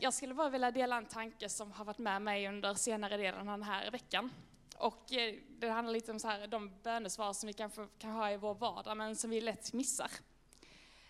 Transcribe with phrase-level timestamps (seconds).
[0.00, 3.48] jag skulle bara vilja dela en tanke som har varit med mig under senare delen
[3.48, 4.30] av den här veckan.
[4.78, 8.30] Och eh, det handlar lite om så här, de bönesvar som vi kanske kan ha
[8.30, 10.10] i vår vardag, men som vi lätt missar.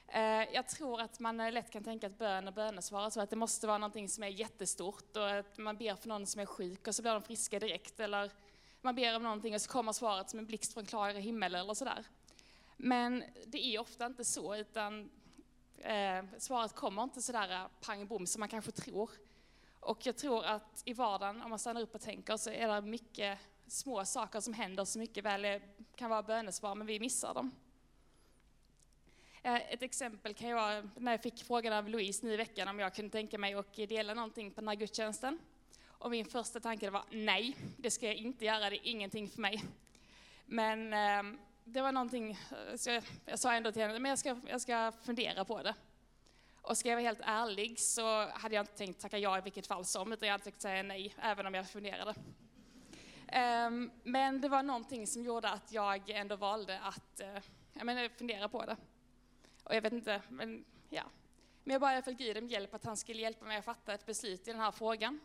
[0.08, 3.30] Eh, jag tror att man eh, lätt kan tänka att bön och bönesvar, så att
[3.30, 6.46] det måste vara någonting som är jättestort och att man ber för någon som är
[6.46, 8.00] sjuk och så blir de friska direkt.
[8.00, 8.30] Eller
[8.80, 11.74] man ber om någonting och så kommer svaret som en blixt från klar himmel eller
[11.74, 12.04] sådär.
[12.76, 15.10] Men det är ofta inte så, utan
[15.78, 19.10] eh, svaret kommer inte sådär eh, pang bom som man kanske tror.
[19.80, 22.80] Och jag tror att i vardagen, om man stannar upp och tänker, så är det
[22.80, 25.60] mycket små saker som händer som mycket väl
[25.96, 27.52] kan vara bönesvar, men vi missar dem.
[29.42, 32.68] Eh, ett exempel kan ju vara när jag fick frågan av Louise nu i veckan
[32.68, 35.38] om jag kunde tänka mig att dela någonting på den här gudstjänsten.
[35.84, 39.40] Och min första tanke var nej, det ska jag inte göra, det är ingenting för
[39.40, 39.64] mig.
[40.46, 44.18] Men eh, det var någonting, eh, så jag, jag, sa ändå till henne, men jag
[44.18, 45.74] ska, jag ska fundera på det.
[46.62, 49.66] Och ska jag vara helt ärlig så hade jag inte tänkt tacka ja i vilket
[49.66, 52.14] fall som, utan jag hade tänkt säga nej, även om jag funderade.
[53.66, 58.08] Um, men det var någonting som gjorde att jag ändå valde att uh, jag menar,
[58.08, 58.76] fundera på det.
[59.64, 61.02] Och jag vet inte, men ja.
[61.64, 64.48] Men jag bad Gud om hjälp, att han skulle hjälpa mig att fatta ett beslut
[64.48, 65.20] i den här frågan.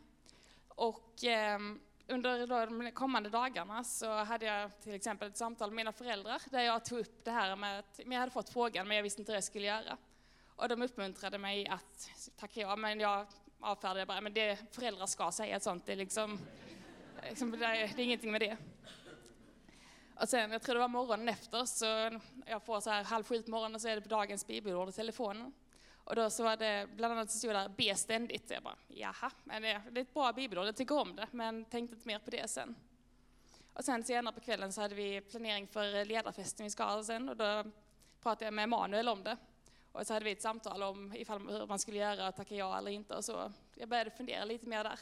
[0.67, 1.13] Och
[1.55, 1.79] um,
[2.11, 6.61] under de kommande dagarna så hade jag till exempel ett samtal med mina föräldrar där
[6.61, 9.31] jag tog upp det här med att jag hade fått frågan men jag visste inte
[9.31, 9.97] hur jag skulle göra.
[10.55, 13.27] Och de uppmuntrade mig att tacka ja, men jag
[13.59, 16.39] avfärdade bara, men det föräldrar ska säga sånt, det är liksom,
[17.29, 18.57] liksom det, är, det är ingenting med det.
[20.15, 23.41] Och sen, jag tror det var morgonen efter, så jag får så här halv sju
[23.41, 25.53] på morgonen så är det på dagens bibelord i telefonen.
[26.11, 28.49] Och då så var det, bland annat så stod där, be ständigt.
[28.49, 31.65] Jag bara, jaha, men det, det är ett bra bibelord, jag tycker om det, men
[31.65, 32.75] tänkte inte mer på det sen.
[33.73, 37.29] Och sen senare på kvällen så hade vi planering för ledarfesten vi ska ha sen
[37.29, 37.63] och då
[38.21, 39.37] pratade jag med Emanuel om det.
[39.91, 42.77] Och så hade vi ett samtal om ifall, hur man skulle göra, och tacka ja
[42.77, 43.15] eller inte.
[43.15, 44.99] Och så jag började fundera lite mer där.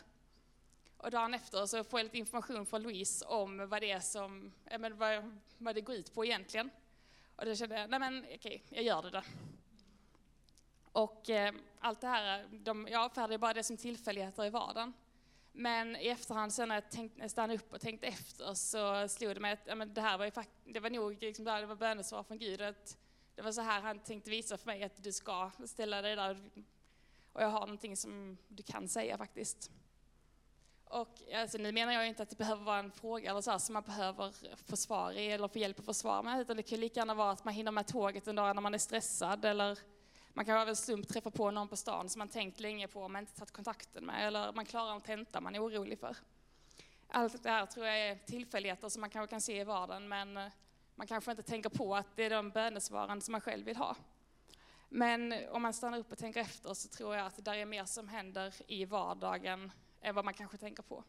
[0.98, 4.52] Och dagen efter så får jag lite information från Louise om vad det är som,
[4.80, 6.70] men vad, vad det går ut på egentligen.
[7.36, 9.22] Och då kände jag, nej men okej, jag gör det då.
[10.92, 14.94] Och eh, allt det här, de, jag avfärdade bara det som tillfälligheter i vardagen.
[15.52, 19.40] Men i efterhand sen när jag, tänkte, stannade upp och tänkte efter så slog det
[19.40, 21.76] mig att ja, men det här var ju fakt det var nog liksom, det var
[21.76, 22.62] bönesvar från Gud.
[22.62, 22.98] Att
[23.36, 26.38] det var så här han tänkte visa för mig att du ska ställa dig där
[27.34, 29.72] och jag har någonting som du kan säga faktiskt.
[30.86, 33.58] Och alltså, nu menar jag inte att det behöver vara en fråga eller så här,
[33.58, 34.34] som man behöver
[34.68, 37.14] få svar i eller få hjälp att få svar med, utan det kan lika gärna
[37.14, 39.80] vara att man hinner med tåget en dag när man är stressad eller
[40.40, 43.08] man kan av en slump träffa på någon på stan som man tänkt länge på
[43.08, 46.18] men inte tagit kontakten med, eller man klarar en tenta man är orolig för.
[47.08, 50.38] Allt det här tror jag är tillfälligheter som man kanske kan se i vardagen, men
[50.38, 50.52] eh,
[50.96, 53.96] man kanske inte tänker på att det är de bönesvaren som man själv vill ha.
[54.90, 57.66] Men eh, om man stannar upp och tänker efter så tror jag att det är
[57.66, 61.04] mer som händer i vardagen än vad man kanske tänker på.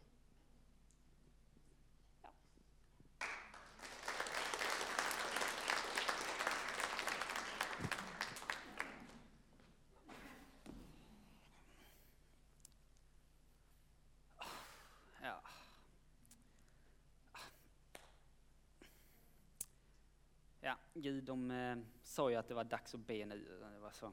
[20.93, 23.59] Gud, de eh, sa ju att det var dags att be nu.
[23.73, 24.11] Det var så.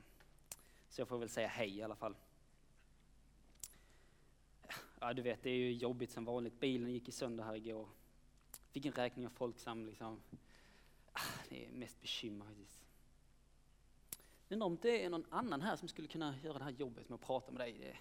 [0.88, 2.16] så jag får väl säga hej i alla fall.
[5.00, 6.60] Ja, du vet, det är ju jobbigt som vanligt.
[6.60, 7.88] Bilen gick i sönder här igår.
[8.70, 9.86] Fick en räkning av Folksam.
[9.86, 10.20] Liksom.
[11.12, 12.84] Ah, det är mest bekymmer faktiskt.
[14.48, 17.14] Men om det är någon annan här som skulle kunna göra det här jobbet med
[17.14, 17.78] att prata med dig.
[17.78, 17.96] Det,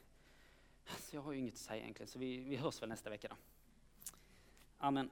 [0.94, 3.28] alltså jag har ju inget att säga egentligen, så vi, vi hörs väl nästa vecka
[3.28, 3.36] då.
[4.78, 5.10] Amen.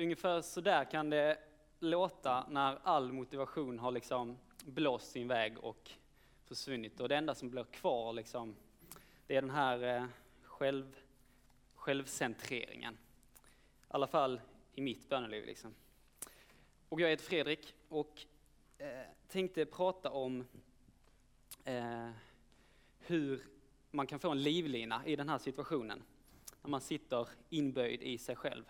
[0.00, 1.38] Ungefär så där kan det
[1.78, 5.90] låta när all motivation har liksom blåst sin väg och
[6.44, 7.00] försvunnit.
[7.00, 8.56] Och det enda som blir kvar liksom,
[9.26, 10.06] det är den här eh,
[10.42, 10.96] själv,
[11.74, 12.94] självcentreringen.
[12.94, 12.96] I
[13.88, 14.40] alla fall
[14.74, 15.46] i mitt böneliv.
[15.46, 15.74] Liksom.
[16.88, 18.26] Och jag heter Fredrik och
[18.78, 18.88] eh,
[19.28, 20.46] tänkte prata om
[21.64, 22.10] eh,
[22.98, 23.42] hur
[23.90, 26.02] man kan få en livlina i den här situationen.
[26.62, 28.64] När man sitter inböjd i sig själv.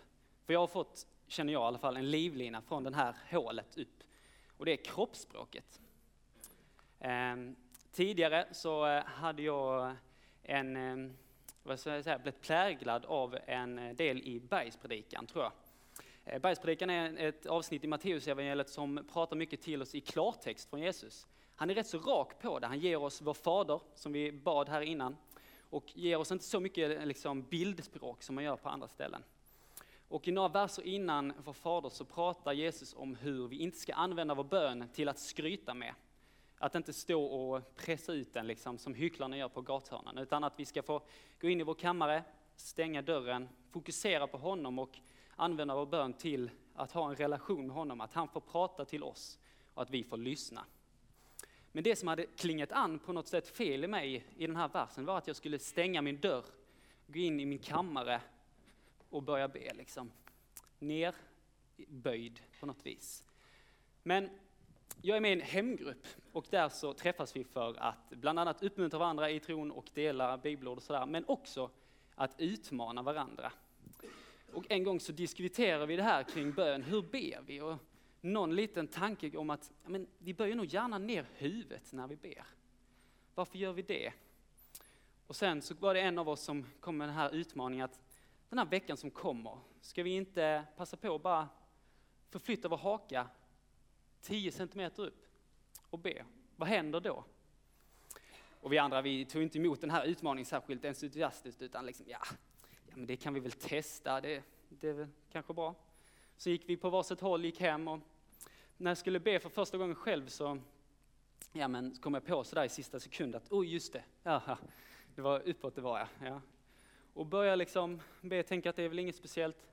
[0.45, 3.79] För jag har fått känner jag i alla fall, en livlina från det här hålet
[3.79, 4.03] upp.
[4.57, 5.81] Och det är kroppsspråket.
[6.99, 7.37] Eh,
[7.93, 9.97] tidigare så eh, hade jag
[10.43, 11.13] en, eh,
[11.63, 15.53] vad ska jag säga, blivit präglad av en eh, del i bergspredikan, tror jag.
[16.25, 20.81] Eh, bergspredikan är ett avsnitt i Matteusevangeliet som pratar mycket till oss i klartext från
[20.81, 21.27] Jesus.
[21.57, 22.67] Han är rätt så rak på det.
[22.67, 25.17] Han ger oss vår fader, som vi bad här innan,
[25.71, 29.23] och ger oss inte så mycket liksom, bildspråk som man gör på andra ställen.
[30.11, 33.95] Och i några verser innan vår Fader så pratar Jesus om hur vi inte ska
[33.95, 35.95] använda vår bön till att skryta med.
[36.59, 40.53] Att inte stå och pressa ut den liksom, som hycklarna gör på gathörnan, utan att
[40.57, 41.03] vi ska få
[41.41, 42.25] gå in i vår kammare,
[42.57, 44.99] stänga dörren, fokusera på honom och
[45.37, 49.03] använda vår bön till att ha en relation med honom, att han får prata till
[49.03, 49.39] oss
[49.75, 50.65] och att vi får lyssna.
[51.73, 54.69] Men det som hade klingat an på något sätt fel i mig i den här
[54.69, 56.45] versen var att jag skulle stänga min dörr,
[57.07, 58.21] gå in i min kammare
[59.11, 60.13] och börja be liksom.
[60.79, 63.25] Nerböjd på något vis.
[64.03, 64.31] Men
[65.03, 68.63] jag är med i en hemgrupp och där så träffas vi för att bland annat
[68.63, 71.71] uppmuntra varandra i tron och dela bibelord och sådär, men också
[72.15, 73.53] att utmana varandra.
[74.53, 77.61] Och en gång så diskuterade vi det här kring bön, hur ber vi?
[77.61, 77.77] Och
[78.21, 82.45] någon liten tanke om att men, vi böjer nog gärna ner huvudet när vi ber.
[83.35, 84.13] Varför gör vi det?
[85.27, 88.01] Och sen så var det en av oss som kom med den här utmaningen att
[88.51, 91.49] den här veckan som kommer, ska vi inte passa på att bara
[92.29, 93.27] förflytta vår haka
[94.21, 95.27] 10 centimeter upp
[95.91, 96.25] och be?
[96.57, 97.25] Vad händer då?
[98.61, 102.19] Och vi andra vi tog inte emot den här utmaningen särskilt entusiastiskt utan liksom ja,
[102.87, 105.75] ja men det kan vi väl testa, det, det är väl kanske bra.
[106.37, 108.01] Så gick vi på varsitt håll, gick hem och
[108.77, 110.59] när jag skulle be för första gången själv så
[111.53, 114.59] ja, men kom jag på sådär i sista sekund att oj just det, Aha,
[115.15, 116.09] det var uppåt det var jag.
[116.33, 116.41] Ja.
[117.15, 119.67] Och börjar liksom be, tänka att det är väl inget speciellt,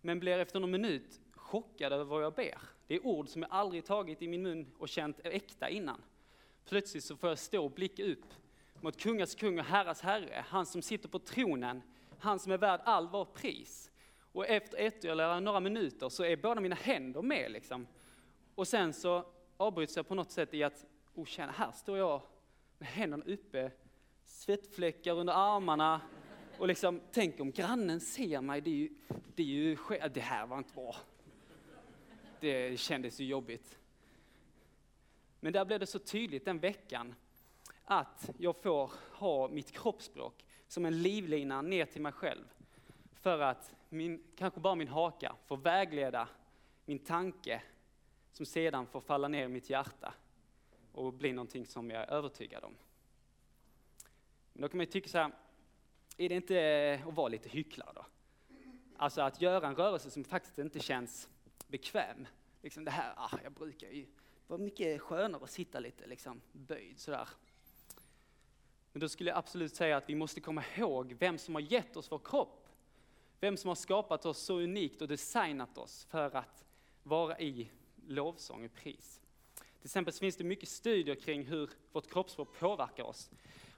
[0.00, 2.58] men blir efter någon minut chockad över vad jag ber.
[2.86, 6.02] Det är ord som jag aldrig tagit i min mun och känt äkta innan.
[6.64, 8.34] Plötsligt så får jag stå och blicka upp
[8.80, 11.82] mot kungars kung och herras herre, han som sitter på tronen,
[12.18, 13.90] han som är värd all vår pris.
[14.32, 17.86] Och efter ett eller några minuter så är båda mina händer med liksom.
[18.54, 19.24] Och sen så
[19.56, 20.84] avbryts jag på något sätt i att,
[21.14, 22.22] oh tjena, här står jag
[22.78, 23.70] med händerna uppe,
[24.24, 26.00] svettfläckar under armarna
[26.58, 28.88] och liksom, tänk om grannen ser mig, det är ju,
[29.34, 29.76] det är ju,
[30.14, 30.96] det här var inte bra.
[32.40, 33.78] Det kändes ju jobbigt.
[35.40, 37.14] Men där blev det så tydligt den veckan
[37.84, 42.44] att jag får ha mitt kroppsspråk som en livlina ner till mig själv.
[43.12, 46.28] För att min, kanske bara min haka får vägleda
[46.84, 47.62] min tanke
[48.32, 50.14] som sedan får falla ner i mitt hjärta
[50.92, 52.74] och bli någonting som jag är övertygad om.
[54.52, 55.32] Men då kan man ju tycka så här,
[56.16, 58.06] är det inte eh, att vara lite hycklare då?
[58.96, 61.28] Alltså att göra en rörelse som faktiskt inte känns
[61.68, 62.26] bekväm.
[62.62, 64.06] Liksom det här, ah, jag brukar ju,
[64.46, 67.28] vara mycket skönare att sitta lite liksom böjd sådär.
[68.92, 71.96] Men då skulle jag absolut säga att vi måste komma ihåg vem som har gett
[71.96, 72.68] oss vår kropp.
[73.40, 76.64] Vem som har skapat oss så unikt och designat oss för att
[77.02, 77.70] vara i
[78.06, 79.20] lovsång och pris.
[79.54, 83.30] Till exempel så finns det mycket studier kring hur vårt kroppsspråk påverkar oss.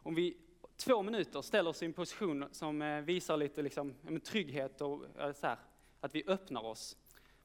[0.02, 0.36] Om vi
[0.78, 3.94] två minuter ställer oss i en position som eh, visar lite liksom,
[4.24, 5.58] trygghet och eh, så här,
[6.00, 6.96] att vi öppnar oss.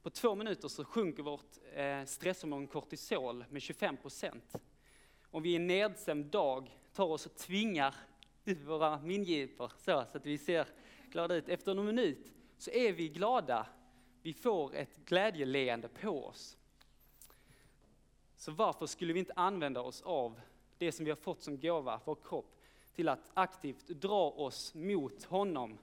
[0.01, 4.55] På två minuter så sjunker vårt eh, stresshormon kortisol med 25 procent.
[5.31, 7.95] Om vi en nedsämd dag tar oss och tvingar
[8.45, 10.67] ut våra mingipor så, så att vi ser
[11.11, 11.49] glada ut.
[11.49, 13.67] Efter någon minut så är vi glada.
[14.21, 16.57] Vi får ett glädjeleende på oss.
[18.35, 20.41] Så varför skulle vi inte använda oss av
[20.77, 22.62] det som vi har fått som gåva, vår kropp,
[22.93, 25.77] till att aktivt dra oss mot honom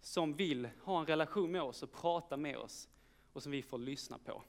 [0.00, 2.88] som vill ha en relation med oss och prata med oss
[3.32, 4.42] och som vi får lyssna på.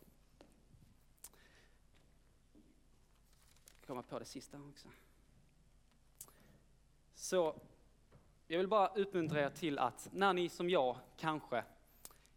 [3.86, 4.88] Komma på det sista också.
[7.15, 7.62] Så
[8.48, 11.63] jag vill bara uppmuntra er till att när ni som jag kanske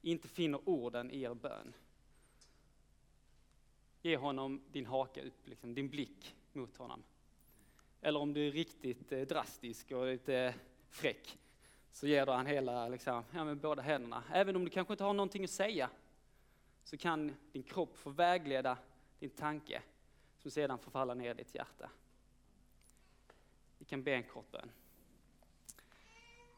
[0.03, 1.73] inte finner orden i er bön,
[4.03, 7.03] ge honom din haka upp, liksom, din blick mot honom.
[8.01, 10.55] Eller om du är riktigt eh, drastisk och lite
[10.89, 11.39] fräck,
[11.93, 14.25] så ger du han hela, liksom, ja, med båda händerna.
[14.33, 15.91] Även om du kanske inte har någonting att säga,
[16.85, 18.79] så kan din kropp få vägleda
[19.19, 19.83] din tanke,
[20.39, 21.91] som sedan får falla ner i ditt hjärta.
[23.79, 24.71] Vi kan be en kort bön.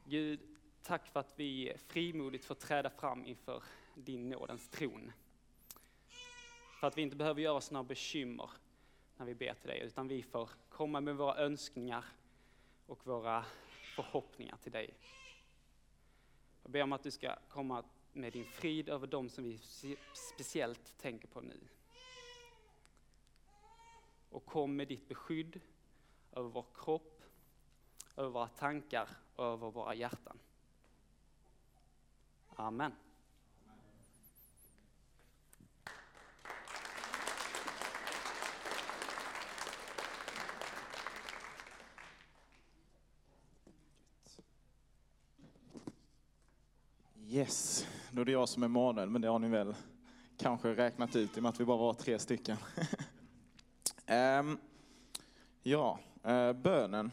[0.04, 0.40] Gud,
[0.82, 3.62] tack för att vi frimodigt får träda fram inför
[3.94, 5.12] din nådens tron.
[6.80, 8.50] För att vi inte behöver göra oss några bekymmer
[9.16, 10.50] när vi ber till dig, utan vi får
[10.82, 12.04] komma med våra önskningar
[12.86, 13.44] och våra
[13.96, 14.94] förhoppningar till dig.
[16.62, 19.58] Jag ber om att du ska komma med din frid över dem som vi
[20.14, 21.60] speciellt tänker på nu.
[24.30, 25.60] Och kom med ditt beskydd
[26.32, 27.22] över vår kropp,
[28.16, 30.38] över våra tankar och över våra hjärtan.
[32.48, 32.92] Amen.
[47.42, 49.74] Yes, då är det jag som är Manuel, men det har ni väl
[50.36, 52.56] kanske räknat ut i och med att vi bara var tre stycken.
[54.40, 54.58] um,
[55.62, 57.10] Ja, uh, bönen.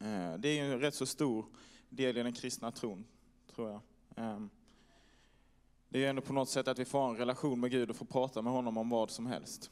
[0.00, 1.44] Uh, det är ju en rätt så stor
[1.88, 3.04] del i den kristna tron,
[3.54, 3.80] tror jag.
[4.34, 4.50] Um,
[5.88, 7.96] det är ju ändå på något sätt att vi får en relation med Gud och
[7.96, 9.70] får prata med honom om vad som helst.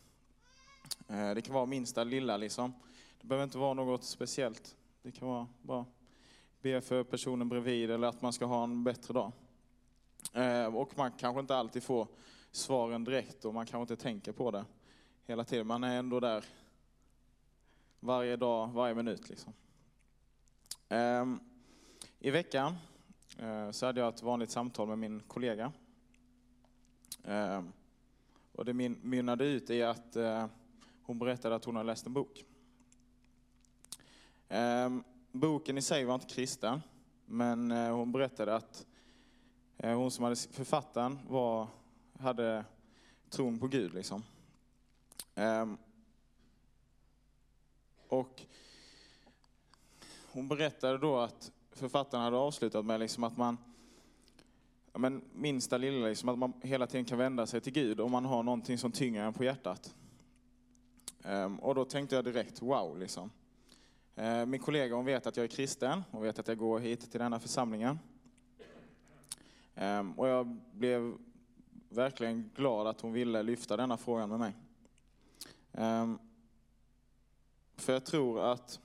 [1.11, 2.73] Uh, det kan vara minsta lilla liksom.
[3.21, 4.77] Det behöver inte vara något speciellt.
[5.03, 5.85] Det kan vara bara
[6.63, 9.33] be för personen bredvid eller att man ska ha en bättre dag.
[10.33, 12.09] Eh, och man kanske inte alltid får
[12.51, 14.65] svaren direkt och man kanske inte tänker på det
[15.27, 15.67] hela tiden.
[15.67, 16.45] Man är ändå där
[18.01, 19.29] varje dag, varje minut.
[19.29, 19.53] Liksom.
[20.89, 21.41] Ehm,
[22.19, 22.75] I veckan
[23.39, 25.73] eh, så hade jag ett vanligt samtal med min kollega.
[27.25, 27.73] Ehm,
[28.53, 30.47] och det mynnade ut i att eh,
[31.03, 32.45] hon berättade att hon har läst en bok.
[34.49, 36.81] Ehm, Boken i sig var inte kristen,
[37.27, 38.87] men eh, hon berättade att
[39.79, 41.67] eh, hon som hade författaren var,
[42.19, 42.65] hade
[43.29, 43.95] tron på Gud.
[43.95, 44.23] Liksom.
[45.35, 45.77] Ehm,
[48.09, 48.43] och
[50.33, 53.59] hon berättade då att författaren hade avslutat med liksom att man,
[54.93, 58.25] men minsta lilla, liksom att man hela tiden kan vända sig till Gud om man
[58.25, 59.95] har någonting som tynger en på hjärtat.
[61.25, 63.31] Ehm, och då tänkte jag direkt, wow liksom.
[64.15, 67.11] Eh, min kollega hon vet att jag är kristen, hon vet att jag går hit
[67.11, 67.99] till denna församlingen.
[69.75, 71.15] Ehm, och jag blev
[71.89, 74.57] verkligen glad att hon ville lyfta denna frågan med mig.
[75.73, 76.19] Ehm,
[77.77, 78.81] för jag tror att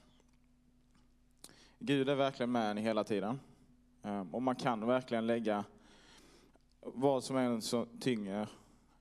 [1.79, 3.39] Gud är verkligen med en hela tiden.
[4.03, 5.63] Ehm, och man kan verkligen lägga
[6.81, 8.49] vad som än som tynger,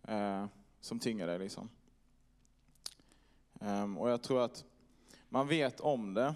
[0.02, 0.46] eh,
[0.80, 1.38] som tynger dig.
[1.38, 1.68] Liksom.
[3.98, 4.64] Och jag tror att
[5.34, 6.34] man vet om det,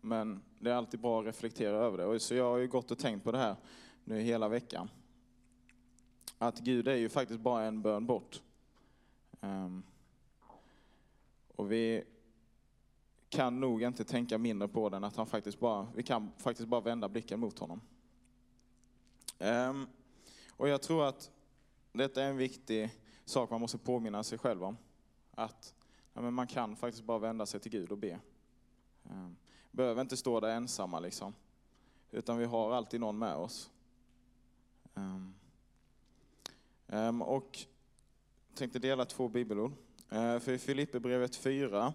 [0.00, 2.04] men det är alltid bra att reflektera över det.
[2.04, 3.56] Och så jag har ju gått och tänkt på det här
[4.04, 4.90] nu hela veckan.
[6.38, 8.42] Att Gud är ju faktiskt bara en bön bort.
[9.40, 9.82] Ehm,
[11.56, 12.04] och vi
[13.28, 16.80] kan nog inte tänka mindre på den, att han faktiskt bara, vi kan faktiskt bara
[16.80, 17.80] vända blicken mot honom.
[19.38, 19.86] Ehm,
[20.56, 21.30] och jag tror att
[21.92, 22.90] detta är en viktig
[23.24, 24.76] sak man måste påminna sig själv om.
[25.30, 25.74] Att
[26.12, 28.20] ja, man kan faktiskt bara vända sig till Gud och be.
[29.04, 29.36] Ehm,
[29.70, 31.34] behöver inte stå där ensamma liksom.
[32.10, 33.70] Utan vi har alltid någon med oss.
[34.94, 35.34] Ehm,
[36.88, 37.58] ehm, och
[38.48, 39.72] jag tänkte dela två bibelord.
[40.40, 41.94] För i Filipperbrevet 4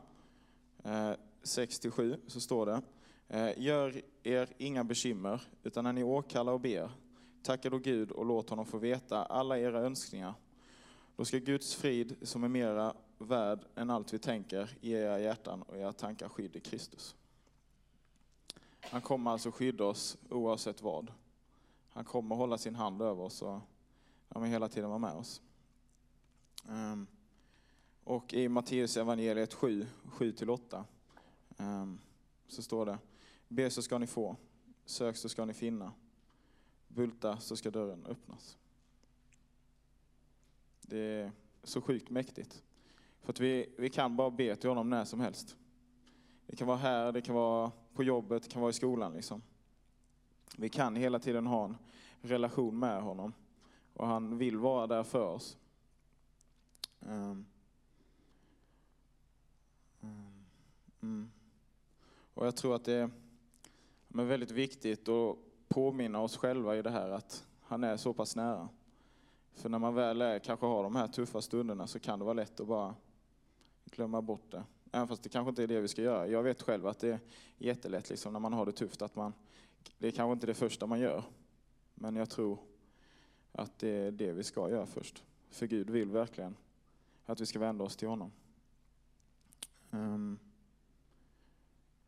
[1.44, 2.82] 6-7 eh, så står det,
[3.28, 6.92] eh, gör er inga bekymmer, utan när ni åkallar och ber,
[7.44, 10.34] tacka då Gud och låt honom få veta alla era önskningar.
[11.16, 15.62] Då ska Guds frid, som är mera värd än allt vi tänker, ge era hjärtan
[15.62, 17.16] och era tankar skydd i Kristus.
[18.80, 21.12] Han kommer alltså skydda oss oavsett vad.
[21.90, 23.60] Han kommer hålla sin hand över oss och
[24.30, 25.42] ja, hela tiden vara med oss.
[26.70, 27.08] Ehm,
[28.04, 30.84] och i Matteus evangeliet 7, 7-8
[31.58, 32.00] ehm,
[32.48, 32.98] så står det,
[33.48, 34.36] be så ska ni få,
[34.86, 35.94] sök så ska ni finna,
[36.88, 38.58] bulta så ska dörren öppnas.
[40.82, 41.32] Det är
[41.64, 42.64] så sjukt mäktigt.
[43.26, 45.58] För att vi, vi kan bara be till honom när som helst.
[46.48, 49.14] Det kan vara här, det kan vara på jobbet, det kan vara i skolan.
[49.14, 49.42] Liksom.
[50.58, 51.78] Vi kan hela tiden ha en
[52.22, 53.34] relation med honom.
[53.94, 55.58] Och han vill vara där för oss.
[57.00, 57.46] Um.
[61.02, 61.32] Mm.
[62.34, 63.10] Och jag tror att det är
[64.08, 68.70] väldigt viktigt att påminna oss själva i det här att han är så pass nära.
[69.54, 72.34] För när man väl är, kanske har de här tuffa stunderna så kan det vara
[72.34, 72.96] lätt att bara
[73.86, 74.64] glömma bort det.
[74.92, 76.28] Även fast det kanske inte är det vi ska göra.
[76.28, 77.20] Jag vet själv att det är
[77.58, 79.34] jättelätt liksom, när man har det tufft att man,
[79.98, 81.24] det är kanske inte det första man gör.
[81.96, 82.60] Men jag tror
[83.52, 85.24] att det är det vi ska göra först.
[85.50, 86.56] För Gud vill verkligen
[87.26, 88.32] att vi ska vända oss till honom.
[89.92, 90.40] Um.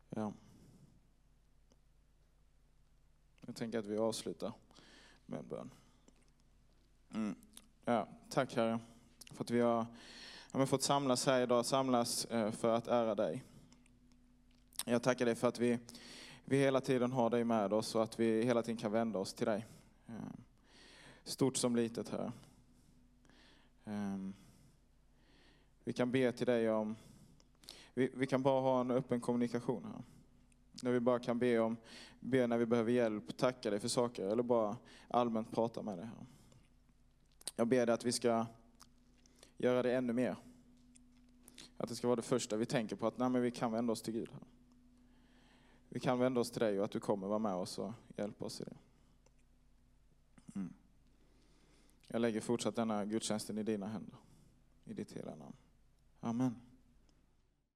[0.08, 0.32] Ja.
[3.46, 4.52] Jag tänker att vi avslutar
[5.26, 5.70] med en bön.
[7.14, 7.34] Mm.
[7.84, 8.80] Ja, tack Herre
[9.32, 9.86] för att vi har
[10.52, 13.44] har fått samlas här idag, samlas eh, för att ära dig.
[14.84, 15.78] Jag tackar dig för att vi,
[16.44, 19.34] vi hela tiden har dig med oss och att vi hela tiden kan vända oss
[19.34, 19.66] till dig.
[20.06, 20.14] Eh,
[21.24, 22.32] stort som litet, Herre.
[23.84, 24.18] Eh,
[25.84, 26.96] vi kan be till dig om
[27.94, 30.02] vi, vi kan bara ha en öppen kommunikation här.
[30.82, 31.76] När vi bara kan be om,
[32.20, 34.76] be när vi behöver hjälp, tacka dig för saker eller bara
[35.08, 36.06] allmänt prata med dig.
[36.06, 36.26] Här.
[37.56, 38.46] Jag ber dig att vi ska
[39.58, 40.36] göra det ännu mer.
[41.76, 43.92] Att det ska vara det första vi tänker på, att nej, men vi kan vända
[43.92, 44.30] oss till Gud.
[44.32, 44.42] Här.
[45.88, 48.44] Vi kan vända oss till dig och att du kommer vara med oss och hjälpa
[48.44, 48.76] oss i det.
[50.54, 50.72] Mm.
[52.06, 54.18] Jag lägger fortsatt denna gudstjänsten i dina händer.
[54.84, 55.56] I ditt hela namn.
[56.20, 56.54] Amen.